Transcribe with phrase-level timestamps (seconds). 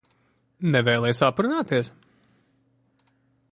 [0.75, 1.93] Nevēlies aprunāties?